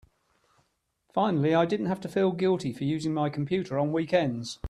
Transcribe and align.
Finally 1.13 1.53
I 1.53 1.65
didn't 1.67 1.85
have 1.85 2.01
to 2.01 2.09
feel 2.09 2.31
guilty 2.31 2.73
for 2.73 2.85
using 2.85 3.13
my 3.13 3.29
computer 3.29 3.77
on 3.77 3.91
weekends. 3.91 4.57